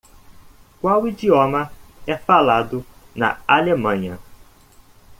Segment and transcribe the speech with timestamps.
[0.79, 1.71] Qual idioma
[2.07, 2.83] é falado
[3.15, 4.17] na Alemanha?